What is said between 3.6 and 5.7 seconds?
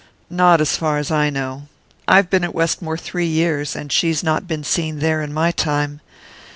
and she's not been seen there in my